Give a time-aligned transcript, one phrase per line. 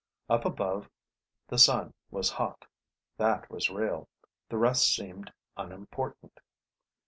[0.27, 0.89] Up above
[1.47, 2.65] the sun was hot.
[3.17, 4.09] That was real.
[4.49, 6.39] The rest seemed unimportant.